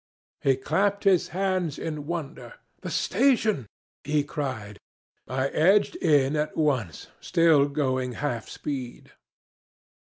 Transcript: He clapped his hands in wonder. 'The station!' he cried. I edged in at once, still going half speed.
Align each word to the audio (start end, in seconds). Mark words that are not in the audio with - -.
He 0.41 0.55
clapped 0.55 1.03
his 1.03 1.27
hands 1.27 1.77
in 1.77 2.07
wonder. 2.07 2.55
'The 2.81 2.89
station!' 2.89 3.67
he 4.03 4.23
cried. 4.23 4.79
I 5.27 5.49
edged 5.49 5.95
in 5.97 6.35
at 6.35 6.57
once, 6.57 7.09
still 7.21 7.67
going 7.69 8.13
half 8.13 8.49
speed. 8.49 9.11